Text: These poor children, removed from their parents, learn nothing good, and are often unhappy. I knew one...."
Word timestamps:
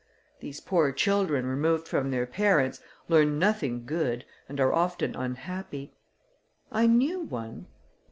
These 0.39 0.61
poor 0.61 0.91
children, 0.91 1.45
removed 1.45 1.87
from 1.87 2.09
their 2.09 2.25
parents, 2.25 2.81
learn 3.07 3.37
nothing 3.37 3.85
good, 3.85 4.25
and 4.49 4.59
are 4.59 4.73
often 4.73 5.13
unhappy. 5.15 5.93
I 6.71 6.87
knew 6.87 7.19
one...." 7.19 7.67